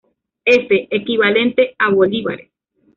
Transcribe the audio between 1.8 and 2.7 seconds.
Bs.